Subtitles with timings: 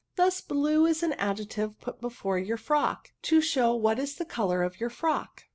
[0.15, 4.63] Thus bhte is an adjective put before your frock, to show what is the colour
[4.63, 5.43] of your frock."